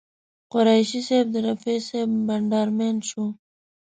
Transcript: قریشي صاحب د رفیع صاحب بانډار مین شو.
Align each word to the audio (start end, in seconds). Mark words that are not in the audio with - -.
قریشي 0.51 1.01
صاحب 1.07 1.27
د 1.31 1.35
رفیع 1.47 1.79
صاحب 1.87 2.09
بانډار 2.27 2.67
مین 2.77 2.97
شو. 3.09 3.25